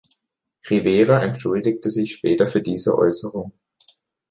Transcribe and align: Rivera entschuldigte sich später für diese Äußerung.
Rivera 0.67 1.21
entschuldigte 1.23 1.91
sich 1.91 2.13
später 2.15 2.47
für 2.49 2.63
diese 2.63 2.97
Äußerung. 2.97 3.51